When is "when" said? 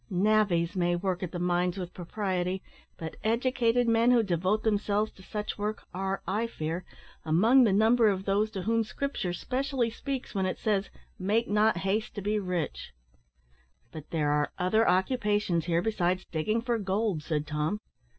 10.33-10.47